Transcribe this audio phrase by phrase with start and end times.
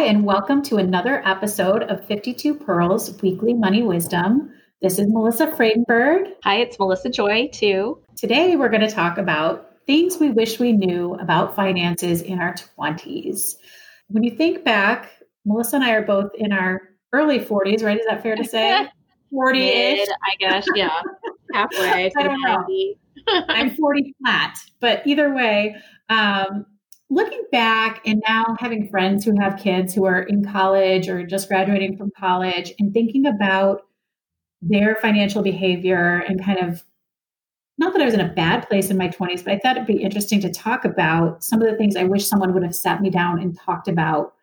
[0.00, 4.50] Hi, and welcome to another episode of 52 Pearls Weekly Money Wisdom.
[4.80, 6.32] This is Melissa Friedenberg.
[6.42, 8.02] Hi, it's Melissa Joy, too.
[8.16, 12.54] Today, we're going to talk about things we wish we knew about finances in our
[12.54, 13.56] 20s.
[14.08, 15.10] When you think back,
[15.44, 16.80] Melissa and I are both in our
[17.12, 18.00] early 40s, right?
[18.00, 18.88] Is that fair to say?
[19.30, 20.08] 40 ish?
[20.08, 21.02] I guess, yeah.
[21.52, 22.10] Halfway.
[22.16, 22.64] I don't know.
[23.50, 25.76] I'm 40 flat, but either way,
[26.08, 26.64] um,
[27.10, 31.48] looking back and now having friends who have kids who are in college or just
[31.48, 33.82] graduating from college and thinking about
[34.62, 36.84] their financial behavior and kind of
[37.78, 39.86] not that I was in a bad place in my 20s, but I thought it'd
[39.86, 43.00] be interesting to talk about some of the things I wish someone would have sat
[43.00, 44.34] me down and talked about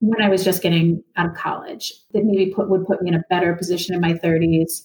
[0.00, 3.14] when I was just getting out of college that maybe put would put me in
[3.14, 4.82] a better position in my 30s.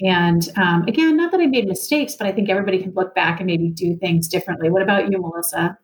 [0.00, 3.38] And um, again, not that I made mistakes, but I think everybody can look back
[3.38, 4.68] and maybe do things differently.
[4.68, 5.78] What about you, Melissa?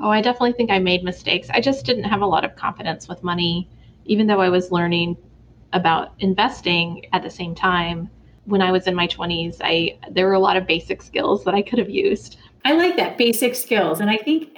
[0.00, 1.48] Oh, I definitely think I made mistakes.
[1.50, 3.68] I just didn't have a lot of confidence with money,
[4.04, 5.16] even though I was learning
[5.72, 8.10] about investing at the same time.
[8.44, 11.54] When I was in my 20s, I there were a lot of basic skills that
[11.54, 12.38] I could have used.
[12.64, 14.56] I like that basic skills, and I think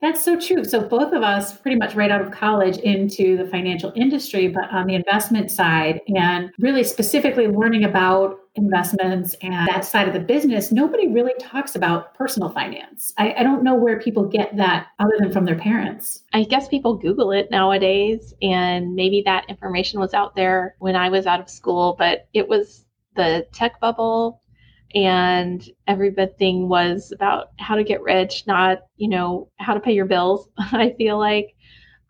[0.00, 0.64] that's so true.
[0.64, 4.70] So both of us pretty much right out of college into the financial industry, but
[4.70, 10.20] on the investment side and really specifically learning about investments and that side of the
[10.20, 13.12] business, nobody really talks about personal finance.
[13.18, 16.22] I, I, don't know where people get that other than from their parents.
[16.32, 21.08] I guess people Google it nowadays, and maybe that information was out there when I
[21.08, 22.84] was out of school, but it was
[23.16, 24.40] the tech bubble
[24.94, 30.06] and everything was about how to get rich, not, you know, how to pay your
[30.06, 30.48] bills.
[30.58, 31.56] I feel like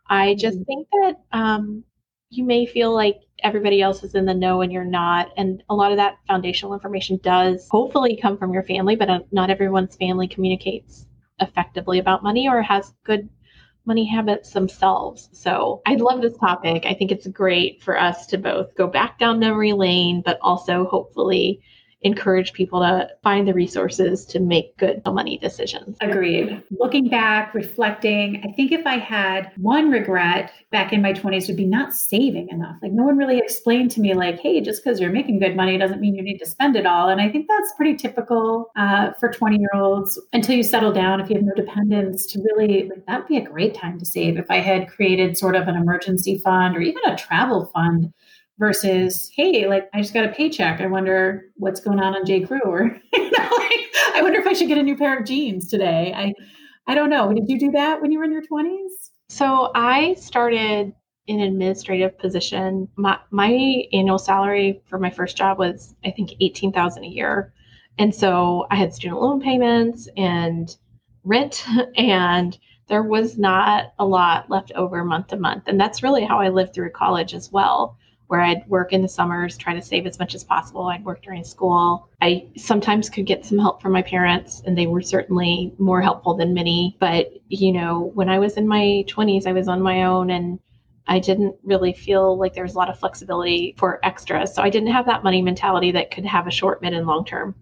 [0.09, 0.65] I just mm-hmm.
[0.65, 1.85] think that um,
[2.29, 5.31] you may feel like everybody else is in the know and you're not.
[5.37, 9.21] And a lot of that foundational information does hopefully come from your family, but uh,
[9.33, 11.07] not everyone's family communicates
[11.41, 13.29] effectively about money or has good
[13.87, 15.29] money habits themselves.
[15.33, 16.87] So I love this topic.
[16.87, 20.87] I think it's great for us to both go back down memory lane, but also
[20.87, 21.61] hopefully
[22.05, 25.97] encourage people to find the resources to make good money decisions.
[26.03, 26.63] Agreed.
[26.71, 31.57] Looking back, reflecting, I think if I had one regret back in my 20s would
[31.57, 32.77] be not saving enough.
[32.83, 35.79] Like no one really explained to me like, hey, just because you're making good money
[35.79, 37.09] doesn't mean you need to spend it all.
[37.09, 41.21] And I think that's pretty typical uh, for 20 year olds until you settle down.
[41.21, 44.05] If you have no dependents, to really like that would be a great time to
[44.05, 44.37] save.
[44.37, 48.13] If I had created sort of an emergency fund or even a travel fund
[48.59, 50.81] versus hey like i just got a paycheck.
[50.81, 52.41] I wonder what's going on on j.
[52.41, 52.83] Crew or
[53.13, 56.13] you know like i wonder if i should get a new pair of jeans today.
[56.17, 56.33] I
[56.87, 57.33] i don't know.
[57.33, 60.93] Did you do that when you were in your 20s so i started
[61.27, 62.87] in an administrative position.
[62.97, 67.53] My, my annual salary for my first job was i think 18000 a year.
[67.99, 70.75] And so i had student loan payments and
[71.25, 71.67] rent
[71.97, 72.57] and
[72.87, 75.65] there was not a lot left over month to month.
[75.67, 77.99] And that's really how i lived through college as well
[78.35, 80.89] where I'd work in the summers, try to save as much as possible.
[80.89, 82.09] I'd work during school.
[82.21, 86.35] I sometimes could get some help from my parents, and they were certainly more helpful
[86.35, 86.97] than many.
[86.99, 90.59] But, you know, when I was in my 20s, I was on my own and
[91.07, 94.53] I didn't really feel like there was a lot of flexibility for extras.
[94.53, 97.25] So I didn't have that money mentality that could have a short, mid, and long
[97.25, 97.55] term,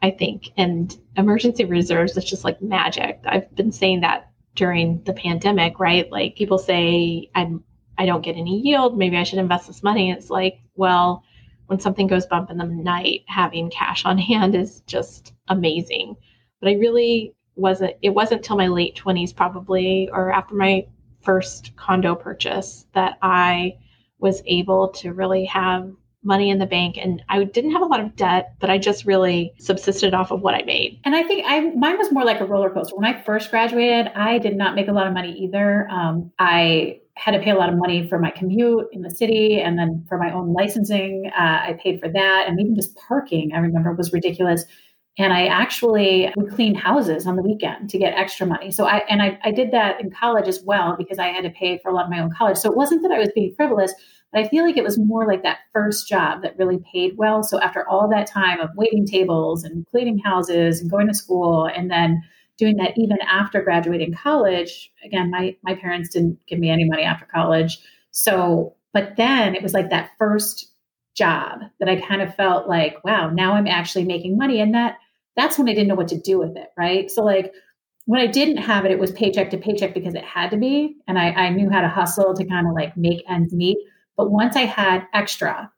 [0.00, 0.52] I think.
[0.56, 3.18] And emergency reserves is just like magic.
[3.24, 6.08] I've been saying that during the pandemic, right?
[6.12, 7.64] Like people say I'm
[7.98, 8.96] I don't get any yield.
[8.96, 10.10] Maybe I should invest this money.
[10.10, 11.24] It's like, well,
[11.66, 16.16] when something goes bump in the night, having cash on hand is just amazing.
[16.60, 20.86] But I really wasn't, it wasn't till my late 20s, probably, or after my
[21.20, 23.76] first condo purchase, that I
[24.18, 25.92] was able to really have
[26.28, 29.04] money in the bank and I didn't have a lot of debt, but I just
[29.04, 31.00] really subsisted off of what I made.
[31.04, 32.94] And I think I mine was more like a roller coaster.
[32.94, 35.88] When I first graduated, I did not make a lot of money either.
[35.90, 39.60] Um, I had to pay a lot of money for my commute in the city
[39.60, 41.30] and then for my own licensing.
[41.36, 42.44] Uh, I paid for that.
[42.46, 44.64] And even just parking, I remember was ridiculous.
[45.20, 48.70] And I actually would clean houses on the weekend to get extra money.
[48.70, 51.50] So I, and I, I did that in college as well because I had to
[51.50, 52.56] pay for a lot of my own college.
[52.56, 53.92] So it wasn't that I was being frivolous,
[54.32, 57.42] but I feel like it was more like that first job that really paid well.
[57.42, 61.66] So after all that time of waiting tables and cleaning houses and going to school
[61.66, 62.22] and then
[62.58, 64.92] doing that even after graduating college.
[65.04, 67.78] Again, my my parents didn't give me any money after college.
[68.10, 70.72] So, but then it was like that first
[71.14, 74.60] job that I kind of felt like, wow, now I'm actually making money.
[74.60, 74.98] And that
[75.36, 76.68] that's when I didn't know what to do with it.
[76.76, 77.10] Right.
[77.10, 77.52] So like
[78.06, 80.96] when I didn't have it, it was paycheck to paycheck because it had to be.
[81.06, 83.78] And I, I knew how to hustle to kind of like make ends meet.
[84.18, 85.72] But once I had extra,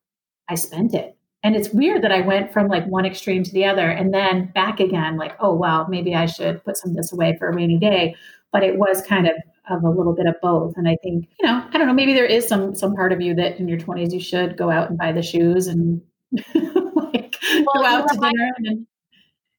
[0.48, 1.16] I spent it.
[1.44, 4.50] And it's weird that I went from like one extreme to the other and then
[4.54, 7.54] back again, like, oh, well, maybe I should put some of this away for a
[7.54, 8.16] rainy day.
[8.52, 9.34] But it was kind of
[9.70, 10.76] of a little bit of both.
[10.76, 13.20] And I think, you know, I don't know, maybe there is some some part of
[13.20, 16.02] you that in your 20s you should go out and buy the shoes and
[16.54, 18.52] like well, go out to dinner.
[18.56, 18.86] And,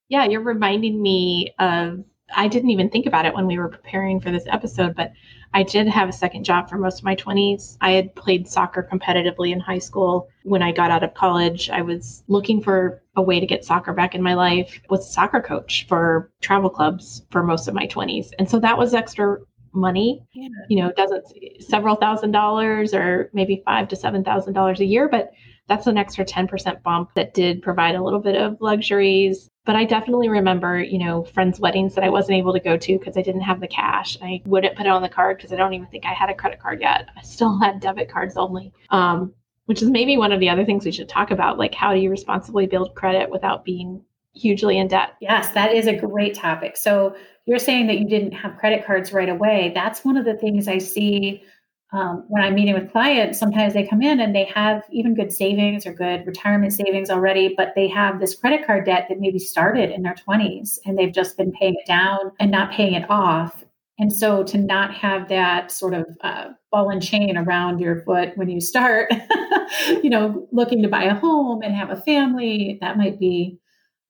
[0.10, 2.04] yeah, you're reminding me of
[2.36, 5.12] I didn't even think about it when we were preparing for this episode, but
[5.54, 7.78] I did have a second job for most of my 20s.
[7.82, 10.30] I had played soccer competitively in high school.
[10.44, 13.94] When I got out of college, I was looking for a way to get soccer
[13.94, 14.80] back in my life.
[14.90, 18.30] Was a soccer coach for travel clubs for most of my 20s.
[18.40, 19.38] And so that was extra
[19.74, 20.24] money.
[20.34, 20.48] Yeah.
[20.70, 21.26] You know, doesn't
[21.60, 25.32] several thousand dollars or maybe 5 to 7,000 dollars a year, but
[25.72, 29.86] that's an extra 10% bump that did provide a little bit of luxuries but I
[29.86, 33.22] definitely remember, you know, friends' weddings that I wasn't able to go to because I
[33.22, 34.18] didn't have the cash.
[34.22, 36.34] I wouldn't put it on the card because I don't even think I had a
[36.34, 37.10] credit card yet.
[37.16, 39.34] I still had debit cards only, um,
[39.66, 41.60] which is maybe one of the other things we should talk about.
[41.60, 44.04] Like, how do you responsibly build credit without being
[44.34, 45.12] hugely in debt?
[45.22, 46.76] Yes, that is a great topic.
[46.76, 47.16] So,
[47.46, 49.72] you're saying that you didn't have credit cards right away.
[49.76, 51.44] That's one of the things I see
[51.94, 55.34] um, when I'm meeting with clients, sometimes they come in and they have even good
[55.34, 59.40] savings or good retirement savings already, but they have this credit card debt that maybe
[59.40, 63.10] started in their 20s and they've just been paying it down and not paying it
[63.10, 63.66] off.
[64.00, 68.38] And so to not have that sort of uh, ball and chain around your foot
[68.38, 69.12] when you start,
[69.88, 73.60] you know, looking to buy a home and have a family, that might be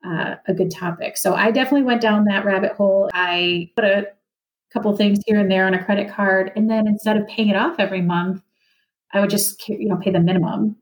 [0.05, 1.17] uh, a good topic.
[1.17, 3.09] So I definitely went down that rabbit hole.
[3.13, 4.05] I put a
[4.73, 6.51] couple things here and there on a credit card.
[6.55, 8.41] And then instead of paying it off every month,
[9.13, 10.77] I would just, you know, pay the minimum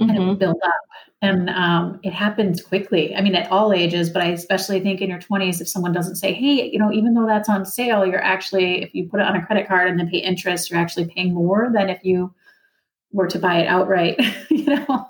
[0.00, 0.08] mm-hmm.
[0.08, 0.38] and it would mm-hmm.
[0.38, 0.80] build up.
[1.22, 3.16] And um, it happens quickly.
[3.16, 6.16] I mean, at all ages, but I especially think in your 20s, if someone doesn't
[6.16, 9.26] say, hey, you know, even though that's on sale, you're actually, if you put it
[9.26, 12.34] on a credit card and then pay interest, you're actually paying more than if you
[13.12, 14.20] were to buy it outright,
[14.50, 15.06] you know?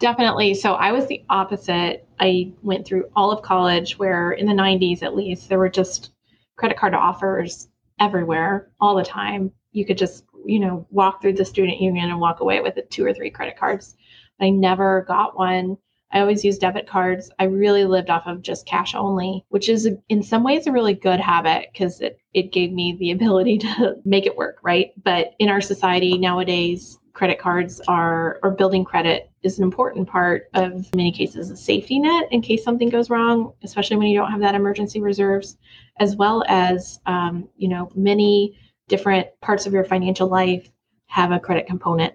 [0.00, 0.54] Definitely.
[0.54, 2.06] So I was the opposite.
[2.18, 6.10] I went through all of college where in the 90s at least, there were just
[6.56, 7.68] credit card offers
[8.00, 9.52] everywhere all the time.
[9.72, 13.04] You could just, you know, walk through the student union and walk away with two
[13.04, 13.96] or three credit cards.
[14.40, 15.76] I never got one.
[16.12, 17.30] I always used debit cards.
[17.38, 20.94] I really lived off of just cash only, which is in some ways a really
[20.94, 24.92] good habit because it, it gave me the ability to make it work, right?
[25.02, 30.50] But in our society nowadays, credit cards are or building credit is an important part
[30.52, 34.30] of many cases a safety net in case something goes wrong especially when you don't
[34.30, 35.56] have that emergency reserves
[35.98, 38.58] as well as um, you know many
[38.88, 40.70] different parts of your financial life
[41.06, 42.12] have a credit component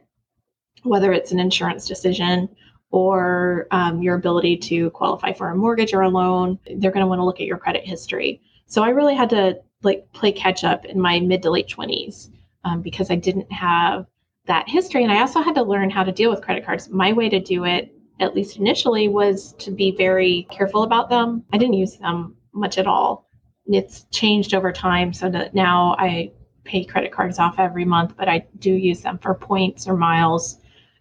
[0.84, 2.48] whether it's an insurance decision
[2.92, 7.10] or um, your ability to qualify for a mortgage or a loan they're going to
[7.10, 8.40] want to look at your credit history.
[8.68, 12.30] So i really had to like play catch up in my mid to late 20s
[12.66, 14.06] um, because i didn't have
[14.46, 15.04] that history.
[15.04, 16.90] And I also had to learn how to deal with credit cards.
[16.90, 21.44] My way to do it, at least initially, was to be very careful about them.
[21.54, 23.30] I didn't use them much at all.
[23.68, 26.32] It's changed over time so that now I
[26.64, 30.58] pay credit cards off every month, but I do use them for points or miles.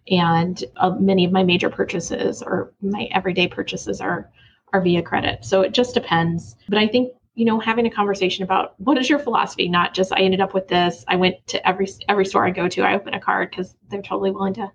[0.09, 4.29] And uh, many of my major purchases or my everyday purchases are
[4.73, 5.43] are via credit.
[5.43, 6.55] So it just depends.
[6.69, 10.13] But I think you know having a conversation about what is your philosophy not just
[10.13, 12.93] i ended up with this i went to every every store i go to i
[12.93, 14.71] open a card because they're totally willing to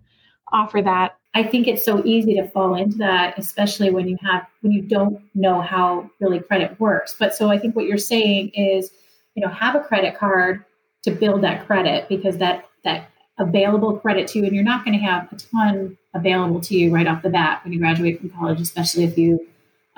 [0.52, 1.16] offer that.
[1.34, 4.82] I think it's so easy to fall into that especially when you have when you
[4.82, 7.14] don't know how really credit works.
[7.16, 8.90] But so i think what you're saying is
[9.36, 10.64] you know have a credit card
[11.02, 14.98] to build that credit because that that available credit to you and you're not going
[14.98, 18.30] to have a ton available to you right off the bat when you graduate from
[18.30, 19.46] college especially if you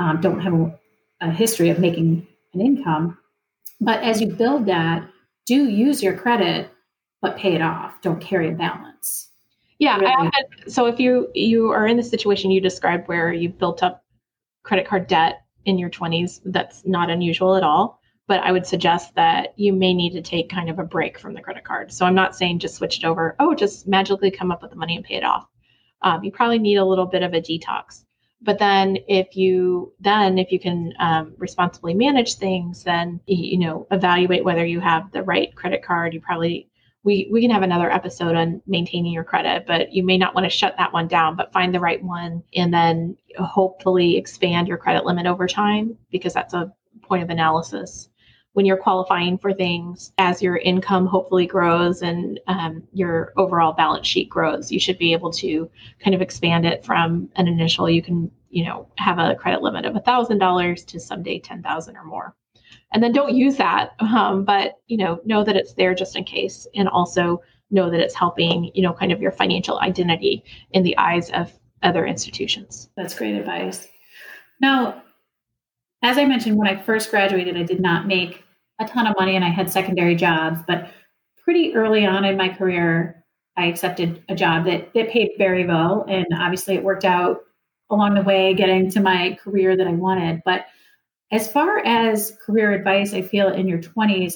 [0.00, 0.78] um, don't have a,
[1.20, 3.18] a history of making an income.
[3.80, 5.08] But as you build that,
[5.46, 6.70] do use your credit,
[7.22, 8.00] but pay it off.
[8.02, 9.30] Don't carry a balance.
[9.78, 9.98] Yeah.
[9.98, 10.12] Really.
[10.12, 14.04] Often, so if you you are in the situation you described where you've built up
[14.64, 18.00] credit card debt in your 20s, that's not unusual at all.
[18.26, 21.32] But I would suggest that you may need to take kind of a break from
[21.32, 21.92] the credit card.
[21.92, 23.36] So I'm not saying just switch it over.
[23.38, 25.46] Oh, just magically come up with the money and pay it off.
[26.02, 28.04] Um, you probably need a little bit of a detox
[28.40, 33.86] but then if you then if you can um, responsibly manage things then you know
[33.90, 36.14] evaluate whether you have the right credit card.
[36.14, 36.68] You probably
[37.04, 40.44] we we can have another episode on maintaining your credit but you may not want
[40.44, 44.78] to shut that one down but find the right one and then hopefully expand your
[44.78, 48.08] credit limit over time because that's a point of analysis
[48.58, 54.04] when you're qualifying for things as your income hopefully grows and um, your overall balance
[54.04, 58.02] sheet grows you should be able to kind of expand it from an initial you
[58.02, 62.34] can you know have a credit limit of $1000 to someday 10000 or more.
[62.92, 66.24] And then don't use that um, but you know know that it's there just in
[66.24, 70.82] case and also know that it's helping you know kind of your financial identity in
[70.82, 71.52] the eyes of
[71.84, 72.90] other institutions.
[72.96, 73.86] That's great advice.
[74.60, 75.04] Now
[76.02, 78.44] as i mentioned when i first graduated i did not make
[78.78, 80.90] a ton of money and I had secondary jobs, but
[81.36, 83.24] pretty early on in my career,
[83.56, 86.04] I accepted a job that, that paid very well.
[86.08, 87.40] And obviously it worked out
[87.90, 90.42] along the way getting to my career that I wanted.
[90.44, 90.66] But
[91.32, 94.34] as far as career advice, I feel in your 20s,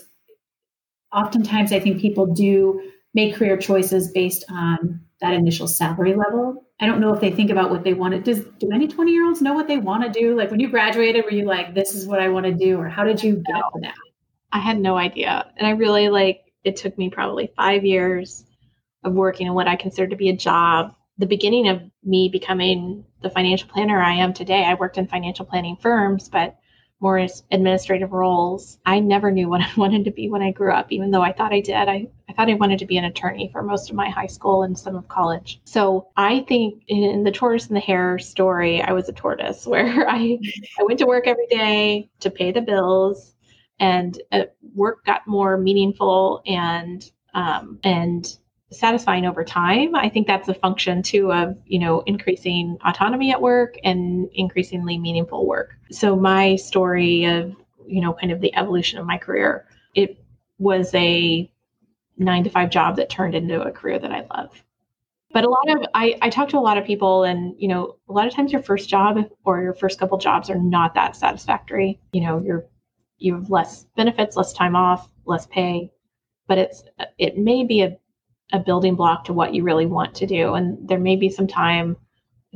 [1.12, 6.64] oftentimes I think people do make career choices based on that initial salary level.
[6.80, 9.12] I don't know if they think about what they want to does do any 20
[9.12, 10.36] year olds know what they want to do?
[10.36, 12.78] Like when you graduated, were you like, this is what I want to do?
[12.78, 13.94] Or how did you get to that?
[14.52, 15.50] I had no idea.
[15.56, 18.44] And I really like it took me probably five years
[19.02, 20.94] of working in what I consider to be a job.
[21.18, 25.44] The beginning of me becoming the financial planner I am today, I worked in financial
[25.44, 26.56] planning firms, but
[27.00, 28.78] more as administrative roles.
[28.86, 31.32] I never knew what I wanted to be when I grew up, even though I
[31.32, 31.74] thought I did.
[31.74, 34.62] I, I thought I wanted to be an attorney for most of my high school
[34.62, 35.60] and some of college.
[35.64, 40.08] So I think in the tortoise and the hare story, I was a tortoise where
[40.08, 40.38] I,
[40.78, 43.34] I went to work every day to pay the bills
[43.82, 44.44] and uh,
[44.76, 48.38] work got more meaningful and um, and
[48.70, 49.94] satisfying over time.
[49.94, 54.98] I think that's a function too of you know increasing autonomy at work and increasingly
[54.98, 55.74] meaningful work.
[55.90, 57.54] So my story of
[57.86, 60.16] you know kind of the evolution of my career, it
[60.58, 61.50] was a
[62.16, 64.62] nine to five job that turned into a career that I love.
[65.32, 67.96] But a lot of I, I talk to a lot of people and you know
[68.08, 71.16] a lot of times your first job or your first couple jobs are not that
[71.16, 71.98] satisfactory.
[72.12, 72.66] You know you're
[73.22, 75.90] you have less benefits, less time off, less pay,
[76.48, 76.84] but it's
[77.18, 77.96] it may be a,
[78.52, 80.54] a building block to what you really want to do.
[80.54, 81.96] And there may be some time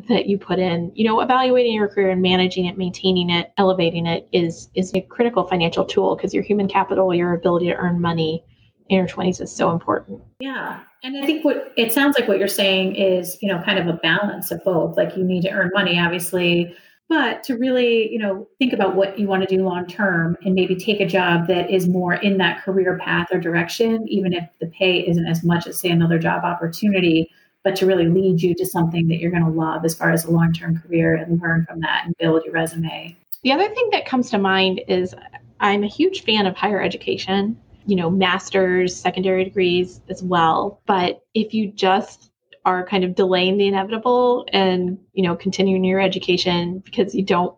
[0.08, 4.06] that you put in, you know, evaluating your career and managing it, maintaining it, elevating
[4.06, 8.00] it is is a critical financial tool because your human capital, your ability to earn
[8.00, 8.44] money
[8.88, 10.20] in your 20s is so important.
[10.38, 10.80] Yeah.
[11.02, 13.86] And I think what it sounds like what you're saying is, you know, kind of
[13.86, 14.96] a balance of both.
[14.96, 16.74] Like you need to earn money, obviously,
[17.08, 20.54] but to really you know think about what you want to do long term and
[20.54, 24.48] maybe take a job that is more in that career path or direction even if
[24.60, 27.30] the pay isn't as much as say another job opportunity
[27.64, 30.24] but to really lead you to something that you're going to love as far as
[30.24, 33.16] a long term career and learn from that and build your resume.
[33.42, 35.14] The other thing that comes to mind is
[35.60, 41.22] i'm a huge fan of higher education you know masters secondary degrees as well but
[41.34, 42.30] if you just
[42.66, 47.56] are kind of delaying the inevitable and you know continuing your education because you don't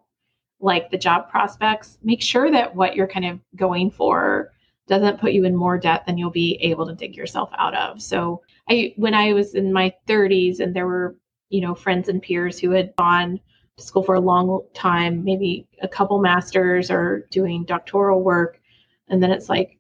[0.61, 4.53] like the job prospects make sure that what you're kind of going for
[4.87, 8.01] doesn't put you in more debt than you'll be able to dig yourself out of.
[8.01, 11.17] So i when i was in my 30s and there were
[11.49, 13.41] you know friends and peers who had gone
[13.79, 18.61] to school for a long time maybe a couple masters or doing doctoral work
[19.09, 19.78] and then it's like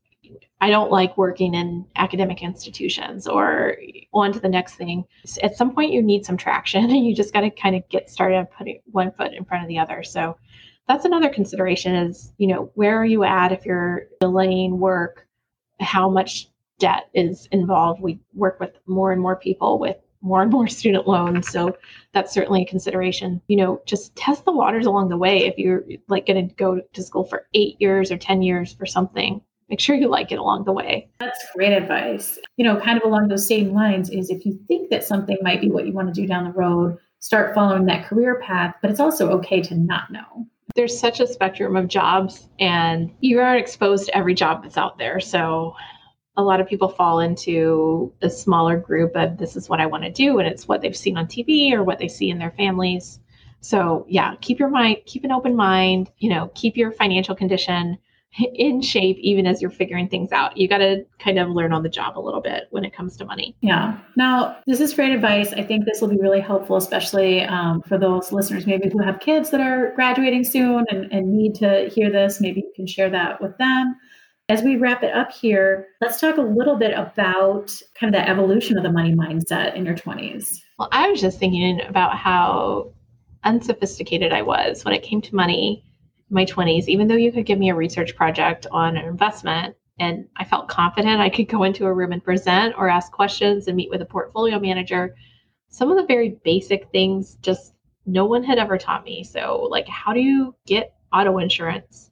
[0.60, 3.76] I don't like working in academic institutions or
[4.12, 5.04] on to the next thing.
[5.42, 8.10] At some point, you need some traction and you just got to kind of get
[8.10, 10.02] started putting one foot in front of the other.
[10.02, 10.36] So
[10.88, 15.26] that's another consideration is, you know, where are you at if you're delaying work?
[15.80, 16.48] How much
[16.78, 18.00] debt is involved?
[18.00, 21.48] We work with more and more people with more and more student loans.
[21.48, 21.76] So
[22.12, 23.40] that's certainly a consideration.
[23.46, 25.44] You know, just test the waters along the way.
[25.44, 28.86] If you're like going to go to school for eight years or 10 years for
[28.86, 31.08] something, make sure you like it along the way.
[31.20, 32.38] That's great advice.
[32.56, 35.60] You know, kind of along those same lines is if you think that something might
[35.60, 38.90] be what you want to do down the road, start following that career path, but
[38.90, 40.46] it's also okay to not know.
[40.74, 44.98] There's such a spectrum of jobs, and you aren't exposed to every job that's out
[44.98, 45.18] there.
[45.18, 45.74] So,
[46.36, 50.04] a lot of people fall into a smaller group of this is what I want
[50.04, 52.52] to do, and it's what they've seen on TV or what they see in their
[52.52, 53.18] families.
[53.60, 57.98] So, yeah, keep your mind, keep an open mind, you know, keep your financial condition
[58.54, 60.56] in shape even as you're figuring things out.
[60.56, 63.16] You got to kind of learn on the job a little bit when it comes
[63.16, 63.56] to money.
[63.60, 63.98] Yeah.
[64.16, 65.52] Now, this is great advice.
[65.52, 69.20] I think this will be really helpful, especially um, for those listeners maybe who have
[69.20, 72.40] kids that are graduating soon and, and need to hear this.
[72.40, 73.96] Maybe you can share that with them.
[74.50, 78.28] As we wrap it up here, let's talk a little bit about kind of the
[78.28, 80.60] evolution of the money mindset in your 20s.
[80.78, 82.92] Well, I was just thinking about how
[83.44, 85.84] unsophisticated I was when it came to money
[86.30, 90.26] my 20s, even though you could give me a research project on an investment and
[90.36, 93.76] I felt confident I could go into a room and present or ask questions and
[93.76, 95.16] meet with a portfolio manager,
[95.68, 97.74] some of the very basic things just
[98.06, 99.24] no one had ever taught me.
[99.24, 102.08] So, like, how do you get auto insurance?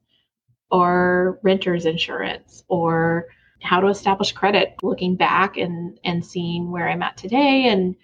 [0.71, 3.27] or renter's insurance or
[3.63, 7.95] how to establish credit looking back and and seeing where i'm at today and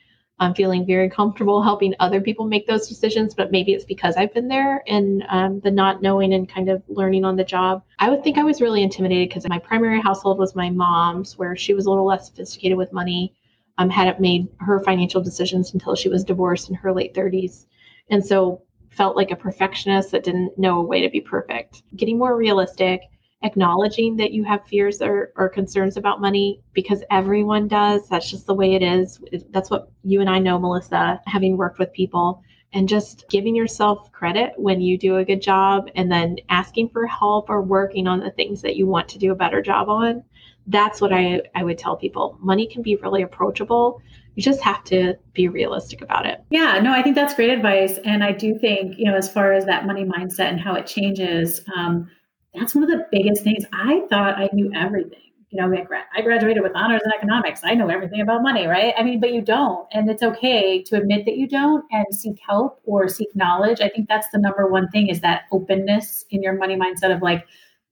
[0.43, 4.33] i'm feeling very comfortable helping other people make those decisions but maybe it's because i've
[4.35, 8.09] been there and um, the not knowing and kind of learning on the job i
[8.11, 11.75] would think i was really intimidated because my primary household was my mom's where she
[11.75, 13.35] was a little less sophisticated with money
[13.79, 17.67] um, hadn't made her financial decisions until she was divorced in her late 30s
[18.11, 21.83] and so felt like a perfectionist that didn't know a way to be perfect.
[21.97, 23.03] Getting more realistic,
[23.43, 28.09] acknowledging that you have fears or, or concerns about money because everyone does.
[28.09, 29.21] That's just the way it is.
[29.51, 32.43] That's what you and I know, Melissa, having worked with people.
[32.75, 37.07] And just giving yourself credit when you do a good job and then asking for
[37.07, 40.25] help or working on the things that you want to do a better job on.
[40.67, 42.39] That's what I, I would tell people.
[42.41, 44.01] Money can be really approachable
[44.35, 46.43] you just have to be realistic about it.
[46.51, 47.99] Yeah, no, I think that's great advice.
[48.05, 50.87] And I do think, you know, as far as that money mindset and how it
[50.87, 52.11] changes, um,
[52.55, 53.65] that's one of the biggest things.
[53.73, 55.19] I thought I knew everything.
[55.51, 55.85] You know,
[56.17, 57.61] I graduated with honors in economics.
[57.63, 58.95] I know everything about money, right?
[58.97, 59.87] I mean, but you don't.
[59.93, 63.83] And it's okay to admit that you don't and seek help or seek knowledge.
[63.83, 67.21] I think that's the number one thing is that openness in your money mindset of
[67.21, 67.47] like,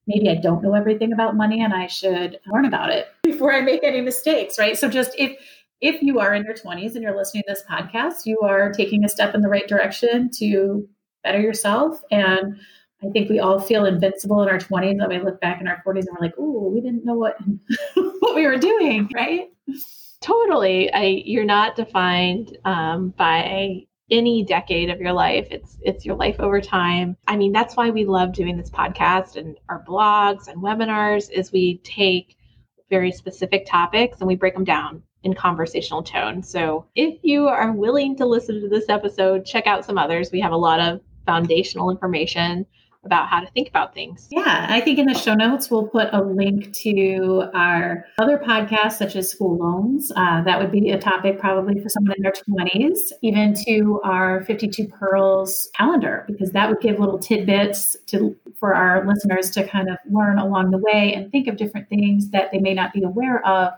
[0.07, 3.61] maybe I don't know everything about money and I should learn about it before I
[3.61, 4.77] make any mistakes, right?
[4.77, 5.37] So just if
[5.83, 9.05] if you are in your 20s and you're listening to this podcast, you are taking
[9.05, 10.89] a step in the right direction to
[11.25, 12.03] better yourself.
[12.11, 12.59] And
[13.03, 15.01] I think we all feel invincible in our 20s.
[15.01, 17.37] And we look back in our 40s and we're like, "Oh, we didn't know what
[17.95, 19.49] what we were doing," right?
[20.21, 20.93] Totally.
[20.93, 25.47] I you're not defined um, by any decade of your life.
[25.51, 27.17] It's it's your life over time.
[27.27, 31.31] I mean, that's why we love doing this podcast and our blogs and webinars.
[31.31, 32.37] Is we take
[32.91, 36.43] very specific topics and we break them down in conversational tone.
[36.43, 40.33] So if you are willing to listen to this episode, check out some others.
[40.33, 42.67] We have a lot of foundational information
[43.05, 44.29] about how to think about things.
[44.31, 48.99] Yeah, I think in the show notes we'll put a link to our other podcasts,
[48.99, 50.13] such as school loans.
[50.15, 54.45] Uh, that would be a topic probably for someone in their 20s, even to our
[54.45, 59.89] 52 Pearls calendar, because that would give little tidbits to for our listeners to kind
[59.89, 63.03] of learn along the way and think of different things that they may not be
[63.03, 63.73] aware of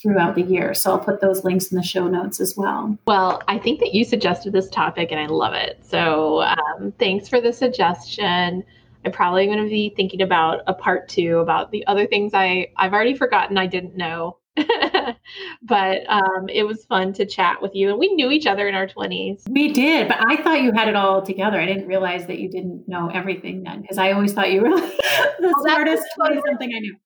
[0.00, 0.74] throughout the year.
[0.74, 2.96] So I'll put those links in the show notes as well.
[3.06, 5.78] Well, I think that you suggested this topic and I love it.
[5.82, 8.64] So um, thanks for the suggestion.
[9.04, 12.68] I'm probably going to be thinking about a part two about the other things I,
[12.76, 14.38] I've already forgotten I didn't know.
[15.62, 17.90] but um, it was fun to chat with you.
[17.90, 19.42] And we knew each other in our 20s.
[19.50, 21.60] We did, but I thought you had it all together.
[21.60, 24.70] I didn't realize that you didn't know everything then because I always thought you were
[24.80, 26.96] the well, smartest 20 something I knew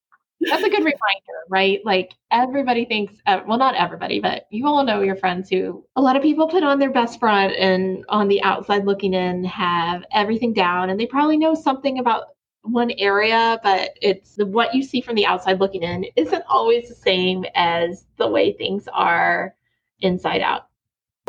[0.40, 1.80] that's a good reminder, right?
[1.84, 6.00] Like everybody thinks, uh, well, not everybody, but you all know your friends who a
[6.00, 10.02] lot of people put on their best front and on the outside looking in have
[10.12, 12.28] everything down and they probably know something about
[12.62, 16.88] one area, but it's the, what you see from the outside looking in isn't always
[16.88, 19.54] the same as the way things are
[20.00, 20.69] inside out.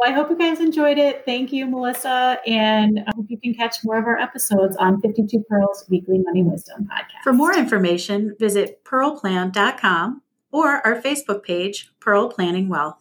[0.01, 1.25] Well, I hope you guys enjoyed it.
[1.25, 2.39] Thank you, Melissa.
[2.47, 6.41] And I hope you can catch more of our episodes on 52 Pearls Weekly Money
[6.41, 7.21] Wisdom podcast.
[7.23, 13.00] For more information, visit pearlplan.com or our Facebook page, Pearl Planning Wealth.